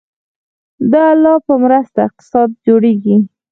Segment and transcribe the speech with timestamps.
[0.91, 3.15] د الله په مرسته اقتصاد جوړیږي